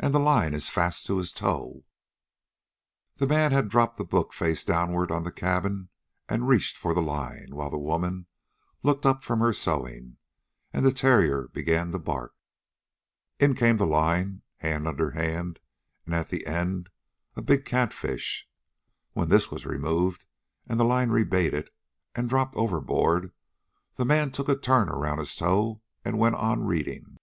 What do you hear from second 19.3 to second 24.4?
was removed, and the line rebaited and dropped overboard, the man